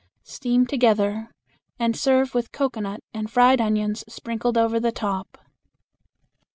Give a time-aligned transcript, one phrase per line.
[0.23, 1.29] Steam together
[1.77, 5.37] and serve with cocoanut and fried onions sprinkled over the top.